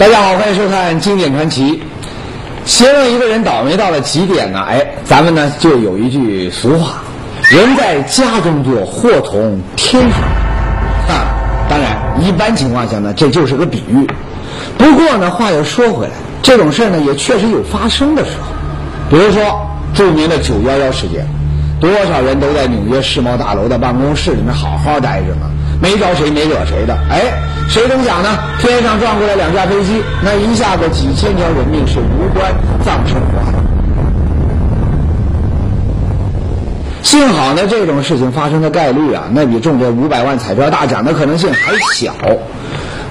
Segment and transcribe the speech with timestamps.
[0.00, 1.72] 大家好，欢迎收看《经典传奇》。
[2.64, 7.02] 形容一个人倒霉到了极点呢，哎，咱们呢就有一句俗话
[7.52, 10.22] ：“人在家中坐，祸从天上。”
[11.06, 11.36] 啊，
[11.68, 14.06] 当然，一般情况下呢，这就是个比喻。
[14.78, 18.46] 不过呢，话又说回来，这种事儿呢也确实有发生的时候。
[19.10, 21.26] 比如说著名的九幺幺事件，
[21.78, 25.50] 多少人都在纽约世贸大楼的办公室里面好好待着呢，
[25.80, 26.94] 没招谁，没惹谁的。
[27.10, 27.20] 哎，
[27.68, 28.28] 谁能想呢？
[28.58, 32.52] 天上撞过来两架飞机，那一下子几千条人命是无关
[32.84, 33.52] 葬身火海。
[37.02, 42.12] 幸好呢，这种事情发生的概率啊，那比中这五百万彩票大奖的可能性还小。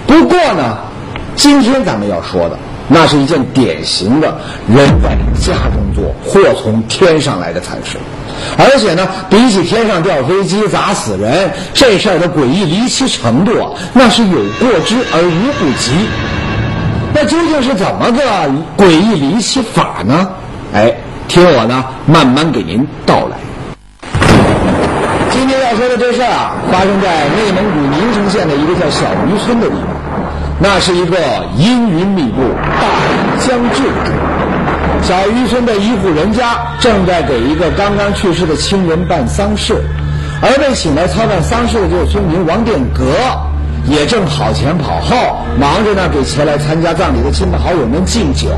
[0.06, 0.78] 不过呢，
[1.36, 2.58] 今天咱们要说的，
[2.90, 4.36] 那是一件典型的
[4.68, 7.98] 人在家中坐，祸从天上来的惨事。
[8.58, 15.94] 而且呢，比起天上掉飞机砸死人这事儿的诡异离奇程度啊，那是有过之而无不及。
[17.14, 18.22] 那究竟是怎么个
[18.78, 20.30] 诡异离奇法呢？
[20.74, 20.96] 哎，
[21.28, 23.38] 听我呢慢慢给您道来。
[25.32, 29.99] 今天要说的这事儿啊，发生在内蒙古宁城县的一个叫小渔村的地方。
[30.62, 31.18] 那是一个
[31.56, 34.20] 阴云密布、大雨将至的中午。
[35.02, 39.82] 小渔村的一户人家正在给一个刚刚去世的亲人办丧事，
[40.42, 43.06] 而被请来操办丧事的这个村民王殿阁，
[43.86, 45.16] 也正跑前跑后，
[45.58, 48.50] 忙着呢给前来参加葬礼的亲朋好友们敬酒。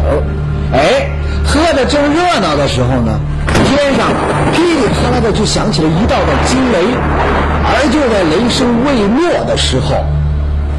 [0.73, 1.07] 哎，
[1.45, 4.07] 喝的正热闹的时候呢，天上
[4.51, 6.79] 噼里啪啦的就响起了一道道惊雷，
[7.63, 10.03] 而就在雷声未落的时候，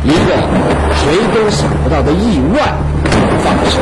[0.04, 0.36] 一个
[0.96, 2.60] 谁都想不到的意外
[3.42, 3.80] 发生。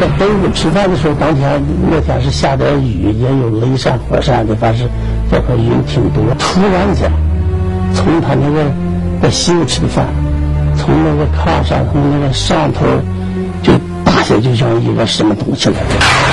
[0.00, 4.88] 在中午吃饭的时候，当天那天是下点雨，也有雷闪火闪的，反正
[5.30, 6.24] 这块云挺多。
[6.38, 7.12] 突然间，
[7.94, 8.64] 从他那个
[9.22, 10.06] 在西屋吃的饭，
[10.76, 12.84] 从那个炕上，从那个上头
[13.62, 13.72] 就
[14.04, 16.31] 大下就像一个什么东西来着。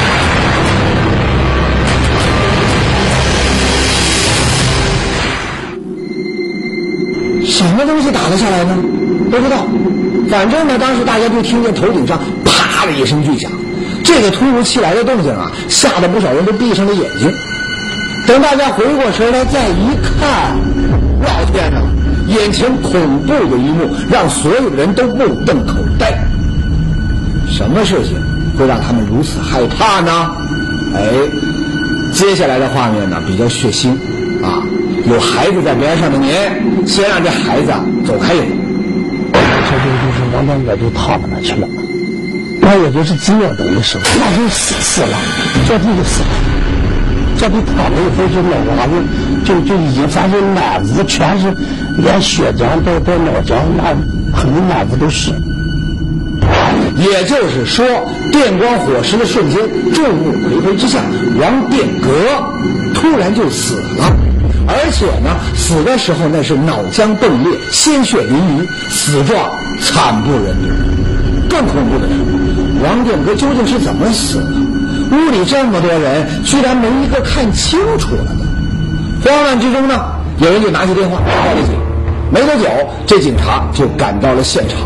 [7.59, 8.77] 什么东西打了下来呢？
[9.29, 9.67] 不知道。
[10.29, 13.51] 反正呢，当时大家就听见头顶上啪的一声巨响，
[14.01, 17.29] 这个突如其来的动静啊，吓得不少人都闭上了眼睛。
[18.25, 20.55] 等大家回过神来再一看，
[21.21, 21.81] 老天呐！
[22.27, 26.17] 眼前恐怖的一幕让所有的人都目瞪口呆。
[27.49, 28.15] 什么事情
[28.57, 30.31] 会让他们如此害怕呢？
[30.95, 31.11] 哎，
[32.13, 33.97] 接下来的画面呢比较血腥，
[35.09, 36.29] 有孩子在边上的您，
[36.85, 38.51] 先让这孩子啊走开一会儿。
[39.33, 41.67] 这就就是王大哥就躺在那去了，
[42.61, 45.17] 那也就是几秒钟的时候，那就死死了，
[45.67, 46.29] 这地就死了，
[47.39, 47.97] 这地躺了？
[47.97, 48.93] 以后就脑瓜子
[49.43, 51.55] 就就已经发现满屋全是，
[51.97, 53.95] 连血浆到到脑浆那
[54.39, 55.31] 可能满屋都是。
[56.97, 57.83] 也就是说，
[58.31, 59.59] 电光火石的瞬间，
[59.91, 60.99] 众目睽睽之下，
[61.41, 62.09] 王殿阁
[62.93, 64.15] 突然就死了，
[64.71, 69.49] 而且呢，死的时候那是脑浆迸裂，鲜血淋漓，死状
[69.81, 70.69] 惨不忍睹。
[71.49, 72.13] 更恐怖的是，
[72.83, 74.45] 王殿阁究竟是怎么死的？
[75.11, 78.45] 屋里这么多人，居然没一个看清楚了呢！
[79.25, 79.95] 慌乱之中呢，
[80.37, 81.73] 有人就拿起电话报了警。
[82.31, 82.69] 没多久，
[83.07, 84.77] 这警察就赶到了现场。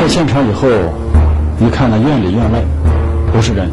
[0.00, 0.66] 到现场以后，
[1.60, 2.58] 一看呢，院里院外
[3.32, 3.70] 都是人，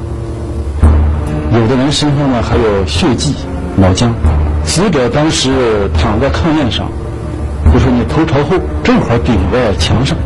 [1.52, 3.34] 有的人身上呢还有血迹、
[3.76, 4.10] 脑浆。
[4.66, 6.88] 死者当时躺在炕沿上，
[7.72, 10.18] 就说你头朝后，正好顶在墙上，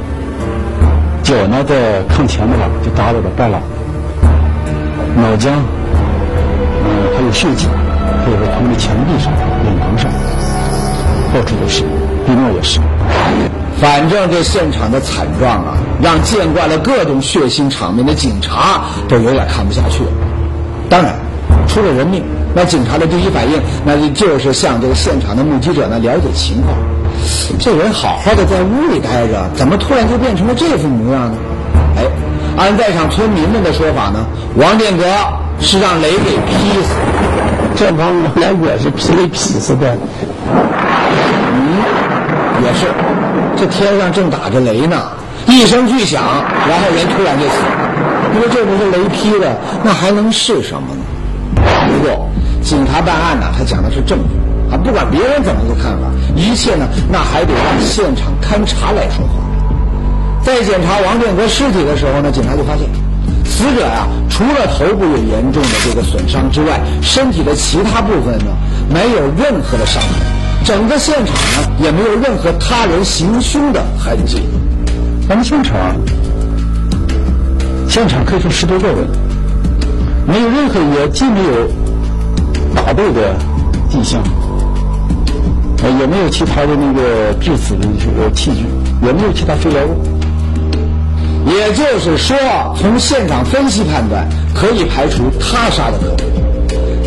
[1.21, 3.59] 脚呢在炕前面，就耷拉到半拉。
[5.15, 5.49] 脑浆，
[6.85, 7.67] 嗯，还有血迹，
[8.23, 9.33] 还有从的墙壁上、
[9.63, 10.09] 脸庞上，
[11.33, 11.81] 到处都是，
[12.25, 12.79] 地面也是。
[13.81, 20.09] 反正这现场的惨状啊，让见惯了各种血腥场面的警察都有点看不下去了。
[20.89, 21.15] 当然，
[21.67, 22.23] 出了人命，
[22.57, 26.75] 那警察的第一反应，那就是向这个现场的目击者呢了解情况。
[27.59, 31.37] 这人好好的在屋里待着，怎么突然就变成了这副模样呢？
[31.97, 32.03] 哎，
[32.57, 35.03] 按在场村民们的说法呢，王殿阁
[35.59, 37.13] 是让雷给劈死的。
[37.75, 39.95] 这帮老两也是劈雷劈死的。
[41.53, 41.77] 嗯
[42.63, 42.87] 也是，
[43.55, 45.11] 这天上正打着雷呢，
[45.45, 46.23] 一声巨响，
[46.67, 47.87] 然后人突然就死了。
[48.33, 51.01] 你说这不是雷劈的，那还能是什么呢？
[52.67, 54.35] 警察办案呢，他讲的是证据，
[54.69, 59.39] 啊，不管别人怎么个看法，一切呢，那还得让现场勘查来说话。
[60.43, 62.85] 在检查王殿国尸体的时候呢，警察就发现，
[63.45, 68.51] 死者呀、除了头部有严重的这个损伤之外，身体的其他部分呢，
[68.93, 70.11] 没有任何的伤痕。
[70.65, 74.41] 整个现场呢也没有任何他人行凶的痕迹。
[75.25, 75.95] 咱们现场，
[77.87, 79.07] 现场可以说十多个人，
[80.27, 81.69] 没有任何也既没有
[82.77, 83.35] 打斗的
[83.89, 84.21] 迹象，
[85.81, 88.65] 呃，也没有其他的那个致死的这个器具，
[89.05, 89.97] 也没有其他非药物。
[91.49, 92.37] 也就是说，
[92.77, 96.15] 从现场分析判断，可以排除他杀的可能。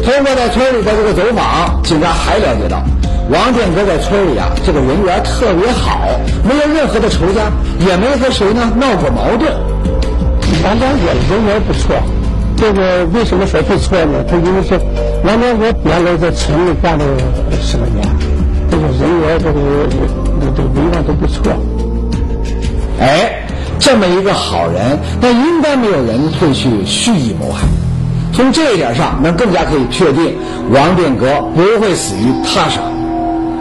[0.03, 2.83] 通过在村里的这个走访，警察还了解到，
[3.31, 6.01] 王建国在村里啊，这个人缘特别好，
[6.43, 7.51] 没有任何的仇家，
[7.87, 9.53] 也没和谁呢闹过矛盾。
[10.65, 11.95] 王殿阁人缘不错，
[12.57, 14.25] 这个为什么说不错呢？
[14.29, 14.81] 他因为是
[15.23, 17.05] 王殿阁原来在城里干了
[17.61, 18.03] 十多年，
[18.71, 19.61] 这个人员这个
[20.57, 21.53] 这个人缘都不错。
[22.99, 23.47] 哎，
[23.79, 27.69] 这么一个好人，那应该没有人会去蓄意谋害。
[28.33, 30.37] 从这一点上，那更加可以确定
[30.71, 32.81] 王殿阁不会死于他杀。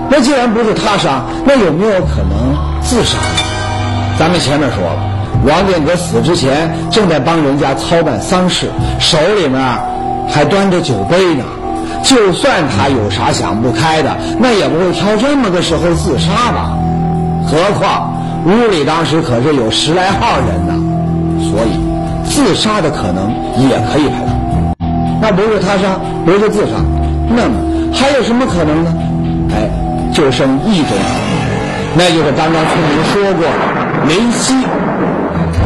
[0.09, 3.43] 那既然不是他杀，那有没有可能自杀呢？
[4.17, 4.99] 咱们前面说了，
[5.45, 8.67] 王殿阁死之前正在帮人家操办丧事，
[8.99, 9.61] 手里面
[10.29, 11.43] 还端着酒杯呢。
[12.03, 16.71] 就算他有啥想不开的，那也不会挑这么个时候自杀吧？
[17.45, 18.13] 何况
[18.45, 20.73] 屋里当时可是有十来号人呢，
[21.41, 21.79] 所以
[22.25, 24.29] 自杀的可能也可以排除。
[25.21, 26.77] 那不是他杀，不是自杀，
[27.27, 27.55] 那么
[27.93, 28.93] 还有什么可能呢？
[29.53, 29.69] 哎，
[30.13, 33.49] 就剩一种可能，那就是刚刚村民说过的
[34.07, 34.53] 雷击。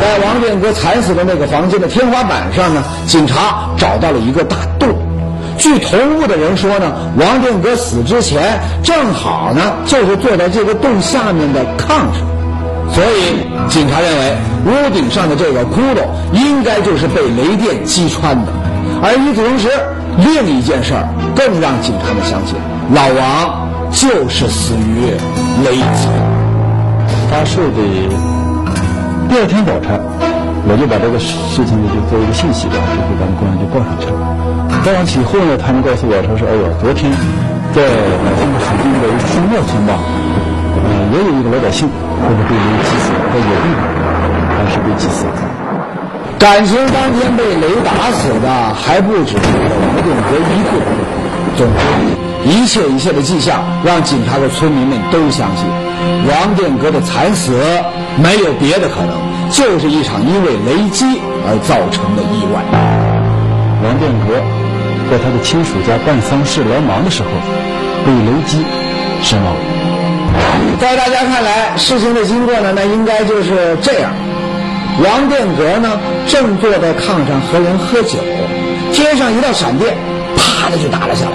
[0.03, 4.89] 在王殿阁惨死的那个房间的天花板上呢，警察找到了一个大洞。
[5.57, 12.11] 据同屋的人说呢，王殿阁死之前正好呢就是坐在这个洞下面的炕上，
[12.91, 14.35] 所以警察认为
[14.65, 16.03] 屋顶上的这个窟窿
[16.33, 18.51] 应该就是被雷电击穿的。
[19.01, 19.69] 而与此同时，
[20.17, 22.55] 另一件事儿更让警察们相信，
[22.93, 25.15] 老王就是死于
[25.63, 26.09] 雷击。
[27.31, 27.79] 发誓的
[29.29, 29.99] 第二天早晨，
[30.67, 34.17] 我就把这个事情呢就做一个信息吧，就给咱们公安局报上去了。
[34.85, 37.09] 报上去以后呢，他们告诉我说是，哎呦，昨天
[37.73, 37.81] 在
[38.37, 39.97] 咱们附近的树庙村吧，
[40.77, 41.89] 嗯，也有一个老百姓，
[42.21, 43.81] 或者被人击死，在野地里，
[44.53, 45.33] 当时被击死了。
[46.37, 50.77] 感情当天被雷打死的还不止这个王殿阁一个。
[51.55, 51.81] 总之，
[52.45, 55.65] 一切一切的迹象让警察和村民们都相信，
[56.29, 57.51] 王殿阁的惨死
[58.17, 59.15] 没有别的可能，
[59.51, 61.05] 就是一场因为雷击
[61.45, 62.63] 而造成的意外。
[63.83, 64.39] 王殿阁
[65.11, 67.29] 在他的亲属家办丧事来忙的时候，
[68.05, 68.63] 被雷击
[69.21, 69.53] 身亡。
[70.79, 74.11] 在大家看来，事情的经过呢，那应该就是这样。
[75.03, 78.17] 王殿阁呢，正坐在炕上和人喝酒，
[78.91, 79.95] 天上一道闪电，
[80.35, 81.31] 啪的就打了下来。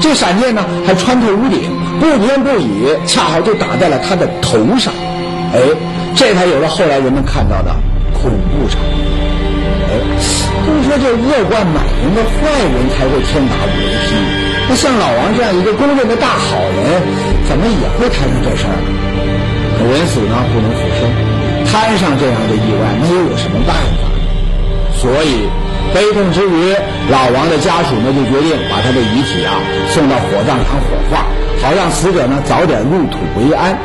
[0.00, 1.70] 这闪电呢，还穿透屋顶，
[2.00, 4.92] 不偏不倚，恰好就打在了他的头上。
[5.52, 5.60] 哎，
[6.14, 7.74] 这才有了后来人们看到的
[8.12, 9.06] 恐怖场面。
[9.88, 9.92] 哎，
[10.66, 14.14] 都说这恶贯满盈的坏人才会天打五雷劈，
[14.68, 17.00] 那像老王这样一个公认的大好人，
[17.48, 18.76] 怎么也会摊上这事儿？
[19.78, 21.08] 可人死呢，不能复生。
[21.70, 24.08] 摊上这样的意外，那又有什么办法？
[24.92, 25.48] 所以，
[25.94, 26.74] 悲痛之余，
[27.08, 29.56] 老王的家属呢就决定把他的遗体啊
[29.88, 31.24] 送到火葬场火化，
[31.62, 33.78] 好让死者呢早点入土为安。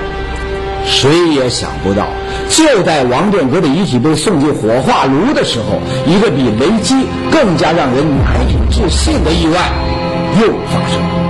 [0.86, 2.08] 谁也想不到，
[2.50, 6.94] 就在王殿阁的遗体被送进火化炉的时候，一个比雷击
[7.32, 9.72] 更加让人难以置信的意外
[10.42, 11.24] 又发生了。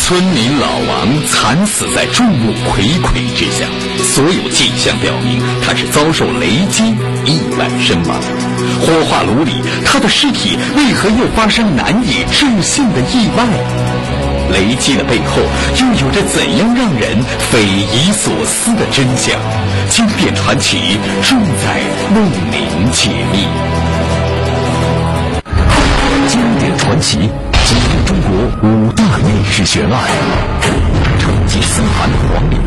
[0.00, 3.66] 村民老王惨死在众目睽睽之下，
[4.04, 6.94] 所有迹象表明他是遭受雷击
[7.26, 8.20] 意外身亡。
[8.80, 9.50] 火化炉里，
[9.84, 13.44] 他的尸体为何又发生难以置信的意外？
[14.52, 15.42] 雷击的背后
[15.80, 19.38] 又有着怎样让人匪夷所思的真相？
[19.90, 21.80] 经典传奇正在
[22.14, 23.46] 为您解密。
[26.28, 27.30] 经典传奇。
[27.68, 28.30] 解密中国
[28.62, 30.00] 五大历史悬案：
[31.18, 32.58] 成吉思汗的皇陵、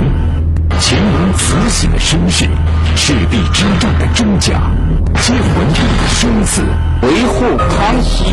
[0.79, 2.45] 乾隆慈禧的身世、
[2.95, 4.61] 赤壁之战的真假、
[5.23, 6.61] 建文帝的生死。
[7.01, 8.25] 维护康熙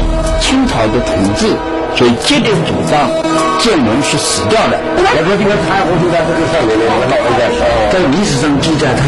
[0.43, 1.57] 清朝的统治，
[1.97, 3.11] 所以坚定主张
[3.59, 4.79] 建文是死掉的。
[4.97, 9.03] 我说这个太后就在这个上面，我们老人家说，在历史上记载，他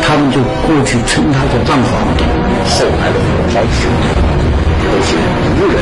[0.00, 2.24] 他们就过去称他叫藏皇帝，
[2.64, 4.06] 后来的火烧兄弟，
[4.80, 5.18] 可惜
[5.58, 5.76] 无人。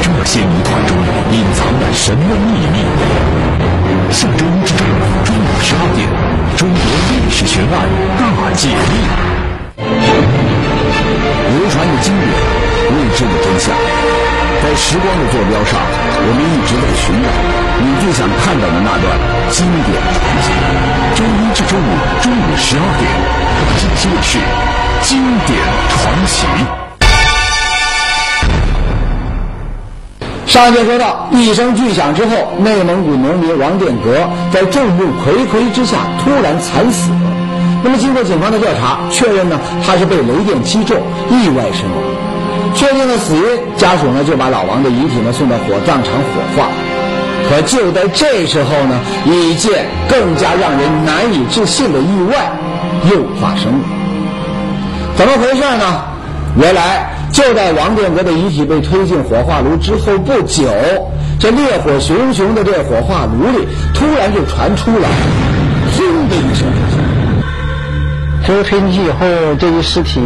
[0.00, 0.96] 这些谜团中
[1.32, 2.80] 隐藏了什么秘密？
[4.10, 6.08] 下周一至周五中午十二点，
[6.56, 6.80] 中国
[7.10, 7.74] 历史悬案
[8.18, 8.22] 大
[8.54, 10.25] 解密。
[13.16, 13.72] 流传的经典，未知的真相，
[14.62, 15.80] 在时光的坐标上，
[16.20, 17.28] 我们一直在寻找
[17.80, 19.16] 你最想看到的那段
[19.50, 20.52] 经典传奇。
[21.16, 21.88] 周一至周五
[22.20, 22.44] 中午。
[22.58, 23.08] 十二点，
[23.78, 24.38] 这就是
[25.02, 25.56] 经典
[25.88, 26.46] 传奇。
[30.46, 37.32] 上节说到，一声巨响之后，内蒙古农民王殿阁在众目睽睽之下突然惨死了。
[37.82, 40.96] 那么，经过警方的调查，确认呢，他是被雷电击中，
[41.30, 42.15] 意外身亡。
[42.76, 46.68] 确定了死因，家属呢就把老王的遗体呢送到火葬场火化。
[47.48, 52.52] 可就在这时候呢，一件更加让人难以置信的意外
[53.10, 53.84] 又发生了。
[55.16, 56.04] 怎么回事呢？
[56.58, 60.64] 原来就在王殿阁的遗体被推进火化炉之后不久，
[61.38, 65.06] 这烈火熊熊的这火化炉里突然就传出了
[65.96, 66.66] “轰”的一声。
[68.46, 69.26] 最后推进去以后，
[69.58, 70.20] 这具尸体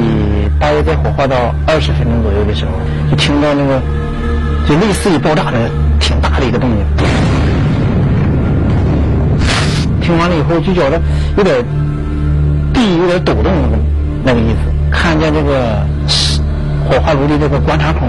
[0.60, 2.72] 大约在火化到二十分钟左右的时候，
[3.10, 3.80] 就听到那个
[4.68, 5.56] 就类似于爆炸的
[5.98, 6.84] 挺大的一个动静。
[10.02, 11.00] 听完了以后，就觉得
[11.38, 11.64] 有点
[12.74, 13.78] 地有点抖动那个
[14.22, 14.70] 那个意思。
[14.90, 15.82] 看见这个
[16.86, 18.06] 火化炉的这个观察孔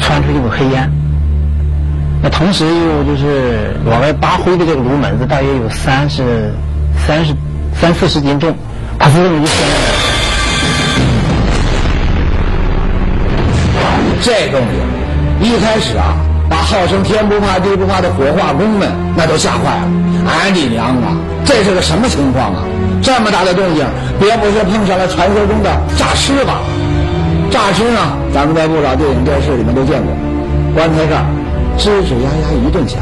[0.00, 0.90] 窜出一股黑烟，
[2.22, 6.50] 那同时又就是往外扒灰的这个炉门子，大约有三十
[7.06, 7.34] 三十
[7.74, 8.56] 三四十斤重。
[9.06, 9.72] 他是这么一说的。
[14.20, 16.16] 这动静，一开始啊，
[16.50, 19.88] 把号称天不怕地不怕的火化工们那都吓坏了。
[20.26, 22.64] 俺你娘啊，这是个什么情况啊？
[23.00, 23.86] 这么大的动静，
[24.18, 26.58] 别不是碰上了传说中的诈尸吧？
[27.48, 28.00] 诈尸呢，
[28.34, 30.12] 咱们在不少电影电视里面都见过。
[30.74, 31.24] 棺材盖
[31.78, 32.98] 吱吱呀呀一顿响，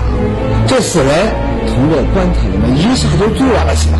[0.66, 1.08] 这死人
[1.66, 3.98] 从这棺材里面一下就坐了起来。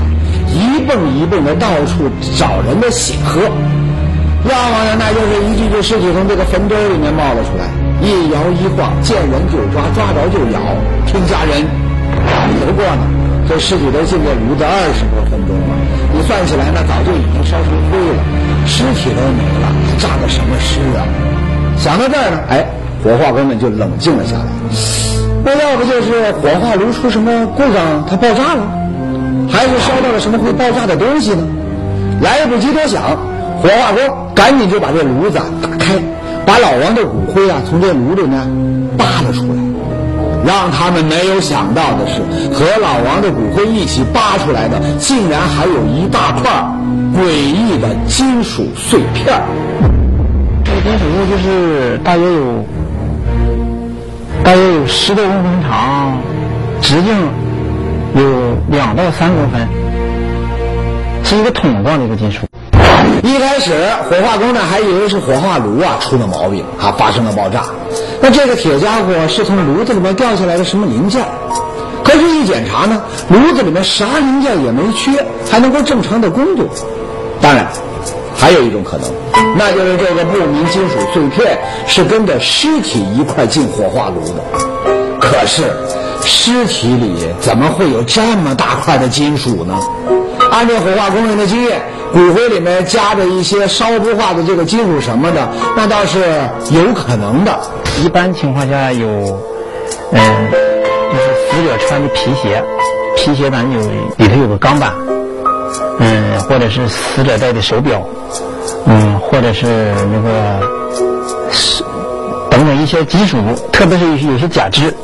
[0.49, 3.41] 一蹦一蹦的到处找人的血喝，
[4.49, 7.71] 要么呢，那就是一具具尸体从这个坟堆里面冒了出来，
[8.03, 10.61] 一摇一晃，见人就抓，抓着就咬，
[11.07, 11.65] 听家人。
[12.67, 13.03] 不过呢，
[13.49, 15.75] 这尸体都进这炉子二十多分钟了，
[16.13, 18.23] 你算起来呢，早就已经烧成灰了，
[18.67, 21.03] 尸体都没了，还炸的什么尸啊？
[21.77, 22.65] 想到这儿呢，哎，
[23.03, 24.47] 火化工们就冷静了下来。
[25.45, 28.63] 那要不就是火化炉出什么故障，它爆炸了？
[29.55, 31.47] 还是烧到了什么会爆炸的东西呢？
[32.21, 33.03] 来不及多想，
[33.63, 35.95] 火化工赶紧就把这炉子打开，
[36.45, 38.45] 把老王的骨灰啊从这炉里呢
[38.99, 39.55] 扒了出来。
[40.45, 42.21] 让他们没有想到的是，
[42.53, 46.51] 和老王的骨灰一起扒出来的，竟然还有一大块
[47.17, 49.41] 诡异的金属碎片。
[50.65, 52.65] 这个金属物就是大约有
[54.43, 56.19] 大约有十多公分长，
[56.83, 57.44] 直径。
[58.15, 58.23] 有
[58.71, 59.69] 两到三公分，
[61.25, 62.43] 是一个桶状的一个金属。
[63.25, 63.73] 一开始
[64.09, 67.65] 火化工呢还以为是火化炉啊出了毛病啊发生了爆炸，
[68.21, 71.25] 那这个铁家伙是从炉子里面掉下来的什么零件？
[72.05, 75.11] 可是，一检查呢，炉子里面啥零件也没缺，
[75.51, 76.67] 还能够正常的工作。
[77.41, 77.67] 当然，
[78.37, 79.11] 还有一种可能，
[79.59, 85.19] 那就是这个不明金属碎片是跟着尸体一块进火化炉的。
[85.21, 85.65] 可是。
[86.25, 89.79] 尸体里怎么会有这么大块的金属呢？
[90.51, 91.81] 按照火化工人的经验，
[92.13, 96.21] 骨灰里面夹着一些烧不化的这个金属什么的，那倒是
[96.71, 97.59] 有可能的。
[98.05, 99.07] 一般情况下有，
[100.13, 100.51] 嗯，
[101.13, 102.63] 就是死者穿的皮鞋，
[103.17, 103.81] 皮鞋咱有
[104.17, 104.93] 里头有个钢板，
[105.99, 108.03] 嗯，或者是死者戴的手表，
[108.87, 109.67] 嗯，或者是
[110.13, 110.61] 那个
[111.51, 111.83] 是
[112.51, 113.39] 等等一些金属，
[113.73, 114.95] 特别是有些假肢。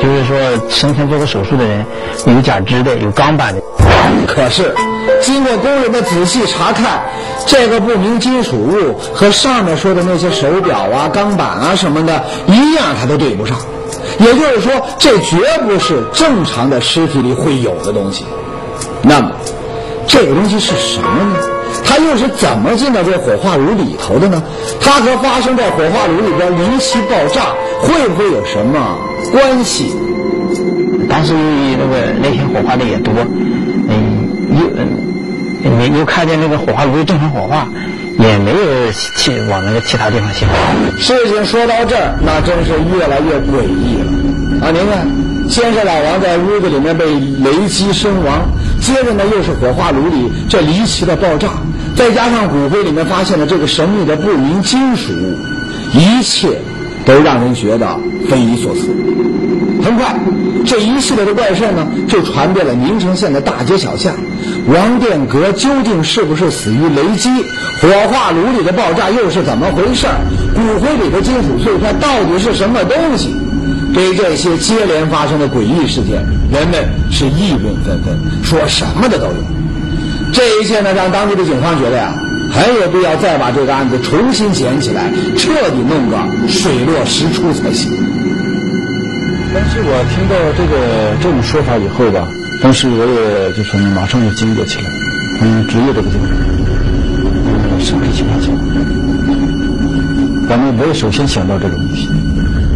[0.00, 1.84] 就是说，生前做过手术的人，
[2.26, 3.62] 有假肢的，有钢板的。
[4.26, 4.74] 可是，
[5.20, 7.02] 经过工人的仔细查看，
[7.46, 13.56] 这个不明金属物和上面说的那些手表啊、钢板啊什么的一样，它都对不上。
[14.18, 18.24] 也就是说，这绝不是正常的尸体里会有的东西。
[19.02, 19.30] 那么，
[20.06, 21.36] 这个东西是什么呢？
[21.84, 24.42] 它又是怎么进到这火化炉里头的呢？
[24.80, 28.98] 他和发生在火化炉里边离奇爆炸会不会有什么
[29.30, 29.92] 关系？
[31.08, 33.12] 当时那个那天火化的也多，
[33.88, 37.68] 嗯，又嗯，又又看见那个火化炉正常火化，
[38.18, 40.48] 也没有去往那个其他地方想。
[40.98, 44.70] 事情说到这儿，那真是越来越诡异了啊！
[44.70, 45.06] 您看，
[45.50, 48.48] 先是老王在屋子里面被雷击身亡，
[48.80, 51.48] 接着呢又是火化炉里这离奇的爆炸。
[51.94, 55.36] 再加上骨灰里面发现了这个神秘的不明金属物，
[55.92, 56.58] 一切
[57.04, 58.88] 都让人觉得匪夷所思。
[59.84, 60.16] 很快，
[60.64, 64.14] 这一系列的怪事呢，就传遍了宁城县的大街小巷。
[64.68, 67.28] 王殿阁究竟是不是死于雷击？
[67.80, 70.06] 火化炉里的爆炸又是怎么回事？
[70.54, 73.34] 骨灰里的金属碎片到底是什么东西？
[73.92, 79.61] 对这些接连发生的诡异事件，人们是议论纷纷，说什么的都有。
[80.42, 82.12] 这一切呢，让当地的警方觉得呀，
[82.50, 86.18] 很有必要再把这个案子重新捡起来，彻底弄个
[86.48, 87.92] 水落石出才行。
[89.54, 92.26] 但是我听到这个这种说法以后吧，
[92.60, 94.90] 当时我也就是马上就惊觉起来，
[95.42, 96.26] 嗯，职业这个地方，
[97.46, 98.48] 嗯，什么情况下？
[100.48, 102.10] 反正我也首先想到这个问题，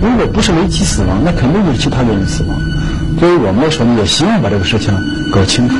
[0.01, 2.63] 如果不是雷击死亡，那肯定就是其他原因死亡。
[3.19, 4.93] 对于我们来说呢，也希望把这个事情
[5.35, 5.75] 搞清楚。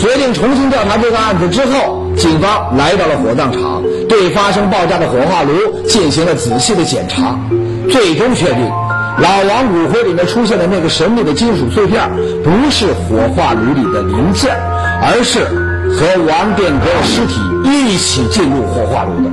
[0.00, 7.38] 决定重新调查这个案子之后，警方来到了火葬场，对发生爆炸的火化炉进行了仔细的检查，
[7.90, 8.70] 最终确定。
[9.18, 12.10] 老王骨灰里面出现的那个神秘的金属碎片，
[12.42, 14.50] 不是火化炉里的零件，
[15.02, 19.30] 而是和王殿阁的尸体一起进入火化炉的。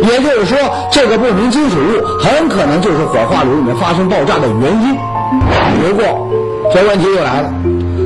[0.00, 0.56] 也就是说，
[0.92, 4.96] 这个不明金属物很可能就是火化炉里面发生爆炸的原因。
[5.82, 6.27] 不过，
[6.72, 7.50] 这问题又来了。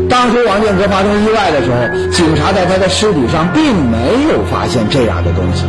[0.09, 3.97] 当初王殿阁发生意外的时候，警察在他的尸体上并没
[4.31, 5.64] 有发现这样的东西，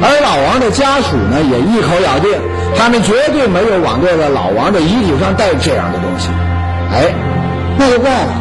[0.00, 2.30] 而老王的家属呢，也一口咬定，
[2.74, 6.28] 他们绝对没有往这个老王的遗体上带这样的东西。
[6.90, 7.12] 哎，
[7.76, 8.32] 那就怪了，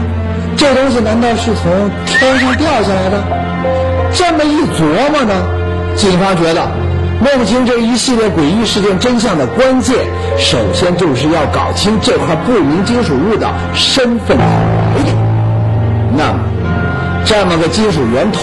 [0.56, 3.18] 这东西难道是从天上掉下来的？
[4.14, 5.34] 这么一琢磨呢，
[5.96, 6.62] 警方觉得，
[7.24, 9.96] 弄清这一系列诡异事件真相的关键，
[10.40, 14.46] 首先就是要搞清这块不明金属物的身份来
[15.06, 15.16] 源。
[16.18, 16.40] 那么，
[17.24, 18.42] 这么个金属圆筒，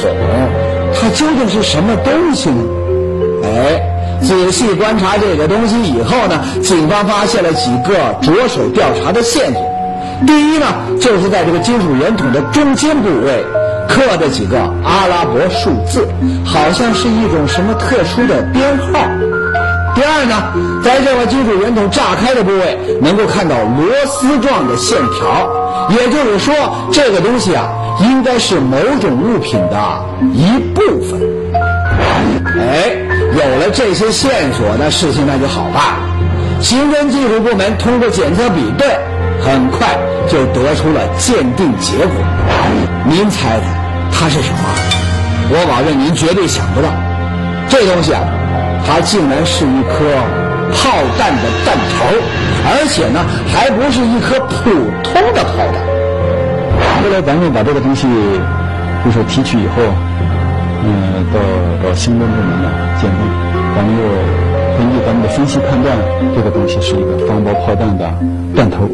[0.94, 2.62] 它究竟是什么东西呢？
[3.44, 3.82] 哎，
[4.22, 9.60] 仔细观察这个东西以后呢，警方发现了几个着手调查的线索。
[10.24, 10.66] 第一呢，
[11.00, 13.44] 就是在这个金属圆筒的中间部位
[13.88, 16.06] 刻着几个阿拉伯数字，
[16.44, 19.00] 好像是一种什么特殊的编号。
[19.94, 20.52] 第二呢，
[20.84, 25.50] 在这个金属圆筒炸开的部位，能够看到螺丝状的线条。
[25.90, 26.54] 也就是说，
[26.92, 27.66] 这个东西啊，
[28.02, 30.04] 应该是某种物品的
[30.34, 31.18] 一部分。
[32.60, 32.92] 哎，
[33.32, 36.60] 有了这些线索，那事情那就好办了。
[36.60, 38.86] 刑侦技术部门通过检测比对，
[39.40, 39.98] 很快
[40.28, 42.12] 就得出了鉴定结果。
[43.08, 43.77] 您猜猜，
[44.12, 44.58] 它是什么？
[45.50, 46.88] 我保证您绝对想不到，
[47.68, 48.20] 这东西啊，
[48.84, 50.04] 它竟然是一颗
[50.76, 52.04] 炮弹的弹头，
[52.68, 54.68] 而且呢，还不是一颗普
[55.00, 55.80] 通的炮弹。
[57.00, 58.06] 后来咱们把这个东西，
[59.04, 59.80] 就是提取以后，
[60.84, 61.40] 嗯，到
[61.80, 62.68] 到刑侦部门呢
[63.00, 63.20] 鉴定，
[63.74, 64.04] 咱们又
[64.76, 65.96] 根据咱们的分析判断，
[66.36, 68.04] 这个东西是一个防爆炮弹的
[68.54, 68.84] 弹头。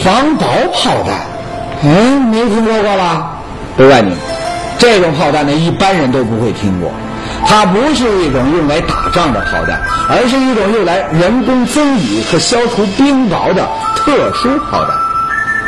[0.00, 1.12] 防爆炮弹，
[1.84, 3.41] 哎，没听说过吧？
[3.76, 4.14] 不怪你，
[4.78, 6.92] 这种炮弹呢，一般人都不会听过。
[7.46, 14.90] 它不是一种用来打仗的炮弹，而是一种用来人工增雨和消除冰雹的特殊炮弹。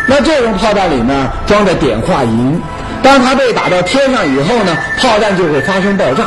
[0.06, 2.60] 那这种炮弹里面装着碘化银，
[3.02, 6.24] 当它被打到天上以后呢，炮弹就会发生爆炸，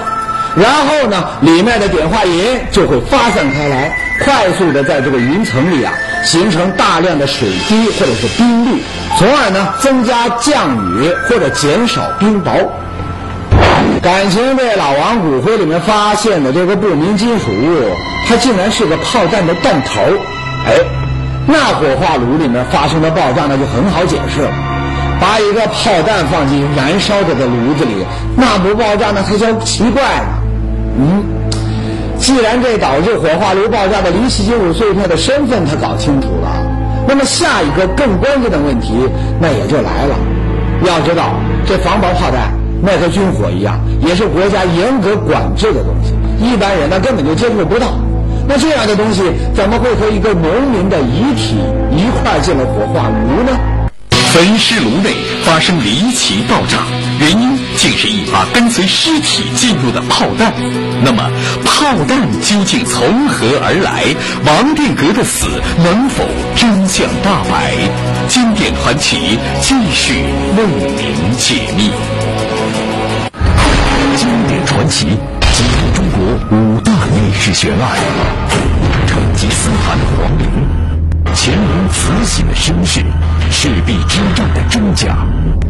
[0.56, 8.82] 然后呢，里面的碘化银就会发散开来，快速的在这个云层里啊，形成大量的水滴或者是冰粒，
[9.18, 12.68] 从而呢增加降雨或者减少冰雹。
[14.02, 17.96] 感情这老王骨灰里面发现的这个不明金属物，
[18.28, 20.02] 它竟然是个炮弹的弹头，
[20.66, 20.76] 哎，
[21.48, 24.50] 那火化炉里面发生的爆炸那就很好解释了。
[25.20, 30.28] 把一个炮弹放进燃烧着的炉子里，那不爆炸那才叫奇怪呢。
[31.00, 31.24] 嗯，
[32.28, 36.50] 既然这导致火化炉爆炸的离奇金属碎片的身份他搞清楚了，
[37.08, 38.92] 那么下一个更关键的问题
[39.40, 40.14] 那也就来了。
[40.84, 42.52] 要知道，这防爆炮弹。
[42.84, 46.14] 那和军火一样，也是国家严格管制的东西，
[46.44, 47.94] 一般人呢根本就接触不到。
[48.46, 49.24] 那这样的东西
[49.56, 51.56] 怎么会和一个农民的遗体
[51.96, 53.58] 一块进了火化炉呢？
[54.34, 55.12] 焚尸炉内
[55.46, 56.80] 发生离奇爆炸，
[57.20, 60.54] 原因竟是一发跟随尸体进入的炮弹。
[61.04, 61.30] 那么，
[61.66, 64.04] 炮弹究竟从何而来？
[64.46, 65.48] 王殿阁的死
[65.84, 66.24] 能否
[66.56, 67.76] 真相大白？
[68.28, 70.14] 经典传奇继续
[70.58, 70.66] 为
[70.98, 71.92] 您解密。
[74.16, 75.06] 经典传奇
[75.54, 77.98] 记录中国五大历史悬案，
[79.08, 80.48] 成吉思汗的皇陵。
[81.36, 83.02] 乾隆慈禧的身世，
[83.50, 85.18] 赤壁之战的真假，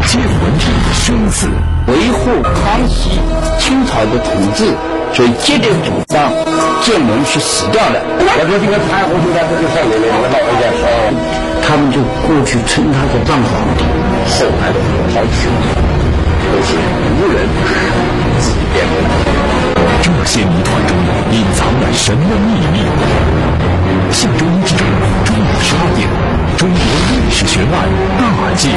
[0.06, 1.48] 建文帝的生死，
[1.88, 3.12] 维护康熙
[3.60, 4.66] 清朝的统治，
[5.14, 6.32] 所以坚决主张
[6.82, 8.02] 建文是死掉的。
[8.20, 10.84] 我说这个太后就在这个上面，我们老人家说，
[11.64, 13.86] 他们就过去称他是藏皇帝，
[14.36, 14.78] 后来的
[15.14, 15.48] 好几
[16.52, 16.70] 都是
[17.16, 17.48] 无人
[18.40, 18.94] 自己编的。
[20.02, 20.92] 这些谜团中
[21.32, 22.84] 隐藏了什么秘密？
[24.12, 26.08] 下周一至周五中午十二点，
[26.58, 28.74] 中国历史悬案大解密。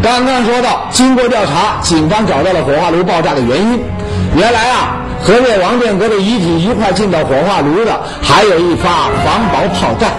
[0.00, 3.82] 刚刚说到，经过调查，警方找到了火化炉爆炸的原因。
[4.36, 10.12] 原来啊，和这王殿阁的遗体一块进到火化炉的，还有一发防雹炮弹。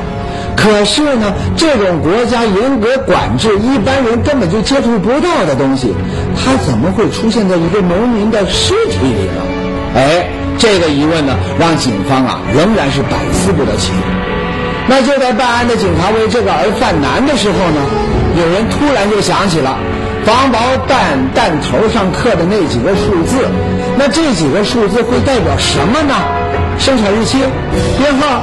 [0.58, 5.96] 可是呢，这种国家严格管制，一般人根本就接触不到的东西，
[6.36, 9.42] 它怎么会出现在一个农民的尸体里呢？
[9.96, 10.28] 哎，
[10.66, 14.02] 这个疑问呢，让警方啊仍然是百思不得其解。
[14.90, 17.86] 那就在办案的警察为这个而犯难的时候呢，
[18.34, 19.78] 有人突然就想起了
[20.26, 20.58] 防雹
[20.90, 23.46] 弹弹头上刻的那几个数字，
[23.96, 26.16] 那这几个数字会代表什么呢？
[26.80, 27.38] 生产日期、
[28.00, 28.42] 编号。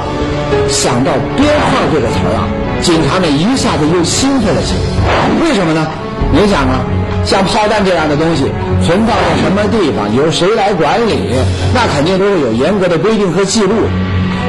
[0.69, 2.47] 想到编号这个词儿啊，
[2.79, 5.43] 警察们一下子又兴奋了起来。
[5.43, 5.85] 为什么呢？
[6.31, 6.79] 你想啊，
[7.25, 8.51] 像炮弹这样的东西
[8.85, 11.29] 存放在什么地方，由谁来管理，
[11.73, 13.73] 那肯定都是有严格的规定和记录。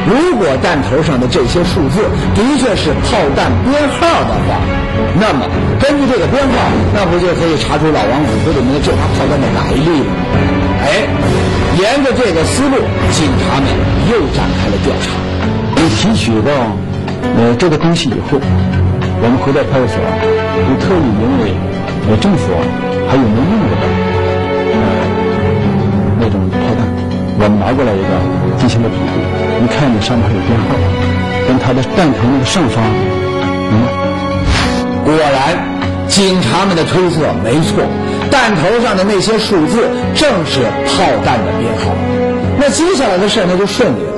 [0.04, 4.60] 如果弹头上的这些数字的确是炮弹编号的话，
[5.18, 5.46] 那么
[5.80, 6.52] 根据这个编号，
[6.92, 10.20] 那不就可以查出老王骨灰里面的这发炮弹的来历了吗？
[10.84, 11.08] 哎，
[11.80, 12.76] 沿着这个思路，
[13.12, 13.70] 警察们
[14.12, 15.16] 又展开了调查。
[15.76, 16.52] 你提取到
[17.38, 18.38] 呃这个东西以后，
[19.22, 19.96] 我们回到派出所，
[20.68, 21.54] 就特意因为
[22.08, 22.52] 呃政府
[23.08, 23.84] 还有没用过的
[24.72, 24.78] 呃
[26.20, 26.84] 那种炮弹，
[27.38, 28.10] 我们拿过来一个
[28.58, 29.24] 进行了比对。
[29.60, 30.76] 你看，你上面还有编号，
[31.46, 32.84] 跟它的弹头那个上方，
[33.70, 33.72] 嗯，
[35.04, 35.56] 果然，
[36.08, 37.82] 警察们的推测没错，
[38.30, 41.94] 弹头上的那些数字正是炮弹的编号。
[42.58, 44.12] 那接下来的事那就顺利了。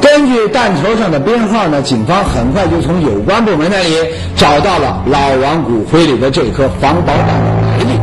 [0.00, 3.96] 根据弹头上的编号呢，警方很快就从有关部门那里
[4.36, 8.00] 找到了老王骨灰里的这颗防雹弹的来历。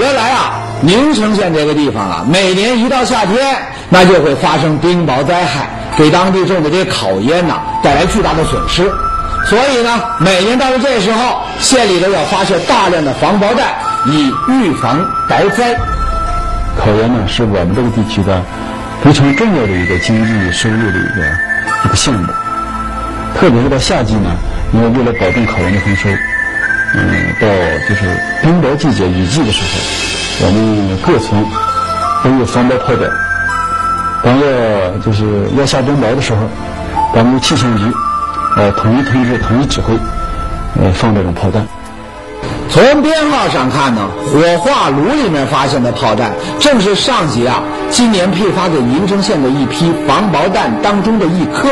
[0.00, 3.56] 原来啊，宁城县这个地方啊，每年一到夏天，
[3.88, 8.90] 那就会发生冰雹灾害，给当地种的这些烤烟呐带来巨大的损失。
[9.46, 13.66] 所以呢，每年到了这时候，县里都要发射大量的防雹弹，
[14.06, 14.98] 以预防
[15.28, 15.74] 雹灾。
[16.78, 18.42] 烤烟呢，是我们这个地区的。
[19.06, 21.24] 非常重要的一个经济收入的一个
[21.84, 22.26] 一个项目，
[23.36, 24.34] 特别是到夏季呢，
[24.72, 26.08] 因为为了保证考研的丰收，
[26.92, 27.46] 嗯，到
[27.88, 28.04] 就是
[28.42, 31.40] 冰雹季节雨季的时候，我们各村
[32.24, 33.08] 都有防雹炮弹。
[34.24, 35.24] 当要就是
[35.56, 36.40] 要下冰雹的时候，
[37.14, 37.84] 咱们气象局
[38.56, 39.94] 呃统一通知、统一指挥，
[40.82, 41.64] 呃放这种炮弹。
[42.68, 51.70] 从编号上看呢，火化炉里面发现的炮弹正是上级啊今年批发给宁城县的一批防雹弹当中的一颗。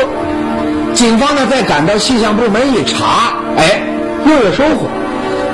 [0.93, 3.81] 警方呢在赶到气象部门一查，哎，
[4.25, 4.87] 又有收获。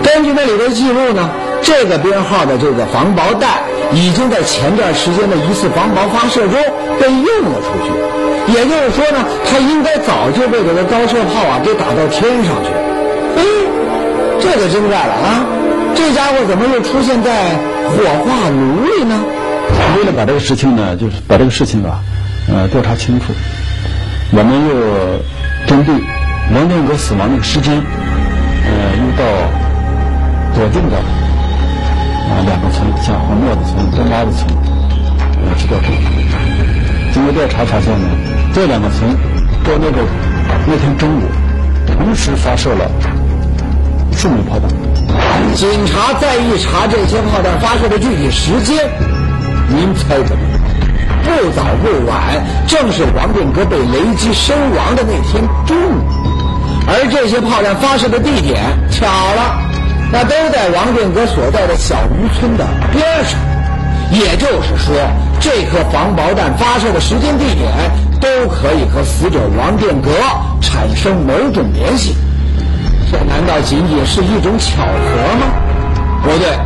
[0.04, 1.30] 根据那里的记录呢，
[1.62, 3.60] 这个编号的这个防雹弹
[3.91, 6.54] 已经在前段时间的一次防雹发射中
[6.99, 8.54] 被用了出去。
[8.54, 12.82] 也就是说呢，它应该早就被这个高射炮啊给打到天上去了。
[13.38, 13.70] 哎。
[14.41, 15.45] 这就精怪了啊！
[15.95, 17.56] 这家伙怎么又出现在
[17.89, 19.23] 火化炉里呢？
[19.95, 22.01] 为了把这个事情呢，就是把这个事情啊，
[22.51, 23.34] 呃，调查清楚，
[24.32, 24.75] 我们又
[25.67, 25.93] 针对
[26.56, 27.75] 王殿阁死亡那个时间，
[28.65, 29.23] 呃，又到
[30.56, 34.49] 锁定的啊两个村，像黄庙子村、东洼子村，
[35.45, 35.88] 呃，去调查。
[37.13, 38.08] 经过调查发现呢，
[38.54, 39.12] 这两个村
[39.63, 40.04] 在那个
[40.65, 41.23] 那天中午
[41.88, 42.89] 同时发射了。
[44.21, 44.69] 数枚炮弹，
[45.55, 48.88] 警察再一查这些炮弹发射的具体时间，
[49.67, 50.62] 您猜怎么样？
[51.23, 52.21] 不早不晚，
[52.67, 56.03] 正是王殿阁被雷击身亡的那天中午。
[56.86, 59.57] 而这些炮弹发射的地点，巧了，
[60.12, 63.39] 那都在王殿阁所在的小渔村的边上。
[64.12, 64.93] 也就是说，
[65.39, 67.73] 这颗防雹弹发射的时间、地点，
[68.21, 70.12] 都可以和死者王殿阁
[70.62, 72.15] 产生某种联系。
[73.12, 75.47] 这难道仅仅是一种巧合吗？
[76.24, 76.58] 不对，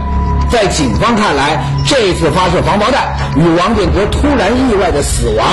[0.47, 5.43] 在警方看来，这次发射防爆弹与王建国突然意外的死亡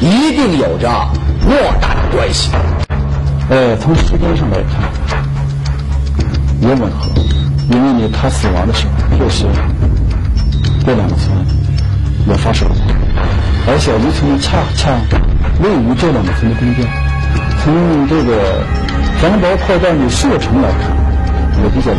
[0.00, 0.88] 一定有着
[1.46, 2.50] 莫大的关系。
[3.48, 4.90] 呃，从时间上来看，
[6.60, 7.08] 也吻合，
[7.70, 9.44] 因为呢，他死亡的时候确实
[10.84, 11.30] 这两个村
[12.26, 12.74] 也发射了，
[13.68, 14.90] 而小渔村恰恰
[15.62, 16.84] 位于这两个村的中间，
[17.62, 18.64] 从这个。
[19.20, 20.96] 防雹炮弹的射程来看，
[21.62, 21.98] 也比较稳。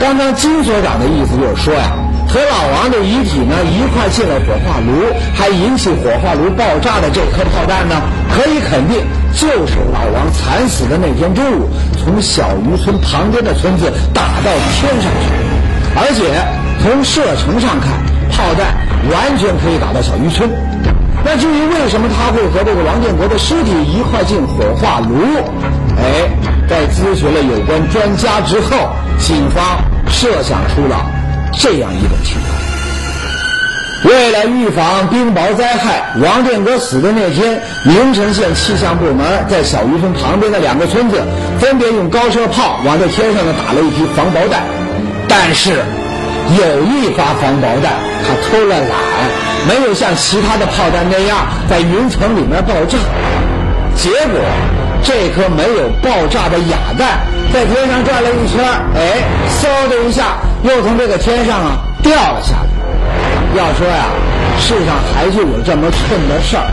[0.00, 1.92] 刚刚金所长的意思就是说呀，
[2.26, 7.94] 和老王的遗体呢一块进了火化炉，还引起火化炉爆炸的这颗炮弹呢，
[8.34, 8.98] 可以肯定
[9.32, 15.30] 就是老王惨死的那天中午从小渔村旁边的村子打到天上去。
[15.94, 16.34] 而且
[16.82, 17.94] 从射程上看，
[18.30, 18.74] 炮弹
[19.10, 20.50] 完全可以打到小渔村。
[21.24, 25.14] 那至于为什么他会和这个王建国的尸体一块进火化炉？
[26.00, 26.30] 哎，
[26.68, 31.04] 在咨询了有关专家之后，警方设想出了
[31.52, 32.54] 这样一种情况。
[34.04, 41.20] 为了预防冰雹灾害，王建国死的那天，宁城县气象部门在小渔村旁边的两个村子，
[41.58, 44.62] 分别用高射炮往这天上呢打了一批防雹弹。
[45.28, 47.92] 但是，有一发防雹弹，
[48.24, 48.90] 他偷了懒，
[49.66, 52.98] 没有像其他的炮弹那样在云层里面爆炸。
[53.96, 54.38] 结果，
[55.02, 57.20] 这颗没有爆炸的哑弹
[57.52, 58.62] 在天上转了一圈，
[58.94, 59.24] 哎，
[59.60, 62.68] 嗖的一下，又从这个天上啊掉了下来。
[63.56, 64.06] 要说呀，
[64.58, 66.64] 世上还就有这么寸的事儿。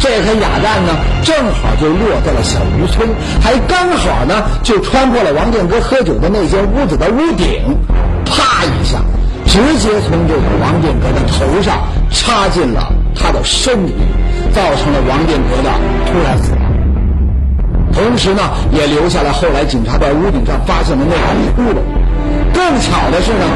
[0.00, 3.08] 这颗哑弹呢，正好就落在了小渔村，
[3.40, 7.76] 还刚好呢，就穿过了王殿阁喝酒的那间屋子的屋顶，
[8.26, 8.98] 啪一下，
[9.46, 11.78] 直接从这个王殿阁的头上
[12.10, 13.94] 插进了他的身体，
[14.52, 15.70] 造成了王殿阁的
[16.10, 16.55] 突然死。
[17.96, 21.18] 同时呢，也留下了后来警察在屋顶上发现的那个
[21.56, 21.80] 窟窿。
[22.52, 23.46] 更巧的是呢，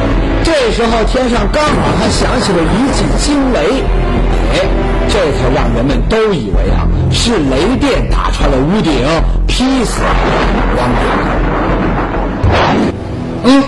[0.42, 3.85] 这时候天上刚好还响起了一记惊雷，
[4.55, 4.66] 哎，
[5.09, 8.92] 这才让人们都以为啊是雷电打穿了屋顶，
[9.46, 10.09] 劈死了
[10.79, 11.00] 王德。
[13.44, 13.62] 嗯，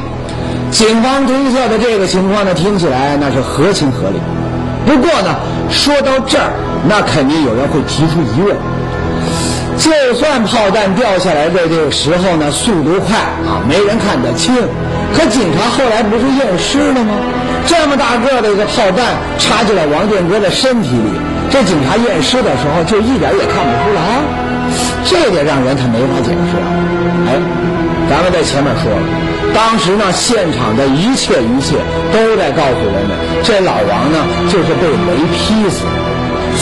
[0.70, 4.16] 警方推测的这个情况呢，听起来那是合情合理。
[4.86, 5.36] 不过呢，
[5.70, 6.50] 说到这儿，
[6.88, 8.56] 那肯定有人会提出疑问。
[9.78, 14.54] 就算炮弹掉下来的这个时候呢，速度快啊，没人看得清。
[15.14, 17.14] 可警察后来不是验尸了吗？
[17.66, 21.12] 这么大个的一个炮弹插进了王建国的身体里，
[21.50, 24.20] 这警察验尸的时候就一点也看不出来，
[25.04, 26.56] 这得让人他没法解释。
[27.28, 27.38] 哎，
[28.10, 29.02] 咱们在前面说了，
[29.54, 31.76] 当时呢现场的一切一切
[32.12, 34.18] 都在告诉人们，这老王呢
[34.50, 35.84] 就是被雷劈死。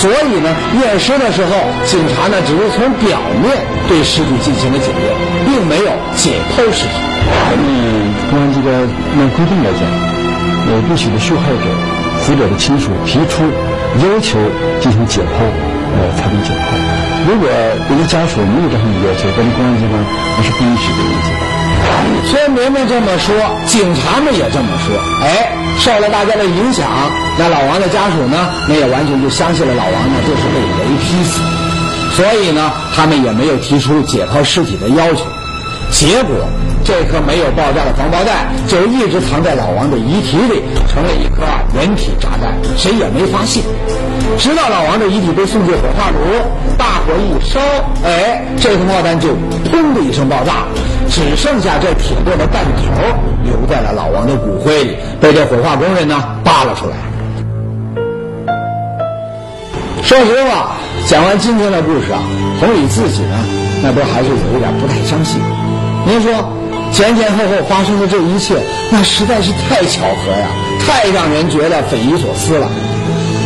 [0.00, 0.48] 所以呢，
[0.80, 1.52] 验尸的时候，
[1.84, 3.52] 警察呢只是从表面
[3.86, 5.12] 对尸体进行了检验，
[5.44, 6.96] 并没有解剖尸体。
[7.28, 7.68] 咱们
[8.30, 9.84] 公安机关按规定来讲，
[10.72, 11.68] 呃，必须得受害者、
[12.24, 12.48] 死者。
[12.48, 13.44] 的亲属提出
[14.00, 14.40] 要求
[14.80, 15.44] 进行解剖，
[15.92, 16.72] 呃，才能解剖。
[17.28, 17.50] 如果
[17.90, 21.44] 人家家属没有这样的要求，咱们公安机关那是不允许的解剖。
[22.30, 23.36] 村民们这么说，
[23.66, 24.96] 警察们也这么说。
[25.22, 26.86] 哎，受了大家的影响，
[27.38, 31.40] 那老王的家属呢，那也完全就相信了老王呢就是被雷劈死，
[32.14, 35.24] 所以呢，他们也没有提出解剖尸体的要求。
[35.90, 36.36] 结果，
[36.84, 40.62] 这颗没有爆炸的防爆弹就一直藏在老王的遗体里，
[40.92, 41.42] 成了一颗
[41.74, 43.62] 人体炸弹，谁也没发现。
[44.38, 46.18] 直到老王的遗体被送进火化炉，
[46.76, 47.58] 大火一烧，
[48.04, 49.30] 哎，这颗炮弹就
[49.72, 50.66] 砰的一声爆炸，
[51.10, 52.82] 只剩下这铁做的弹头
[53.44, 56.96] 留在了老王的骨灰里，被这火化工人呢扒了出来。
[60.04, 62.20] 说实话，讲完今天的故事啊，
[62.60, 63.36] 红礼自己呢，
[63.82, 65.40] 那都还是有一点不太相信。
[66.06, 66.32] 您说，
[66.92, 68.56] 前前后后发生的这一切，
[68.90, 70.46] 那实在是太巧合呀，
[70.86, 72.68] 太让人觉得匪夷所思了。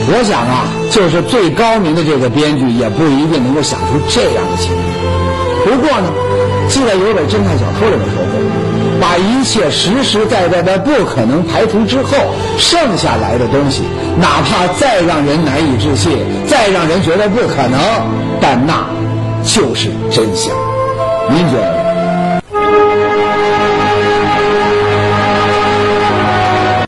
[0.06, 5.64] 我想啊，就是最高明的这个编剧，也不一定能够想出这样的情节。
[5.64, 6.10] 不过呢，
[6.74, 12.18] 记得有本侦探小说里面说过，把一切实实在在的不可能排除之后，
[12.58, 13.82] 剩下来的东西，
[14.20, 17.78] 哪怕再让人难以置信，再让人觉得不可能，
[18.40, 18.88] 但那
[19.44, 20.52] 就是真相。
[21.30, 21.73] 您觉得？